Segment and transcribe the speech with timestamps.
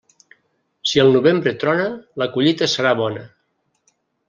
[0.91, 1.85] Si al novembre trona,
[2.23, 3.29] la collita serà bona.